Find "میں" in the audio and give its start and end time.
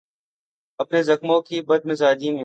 2.31-2.39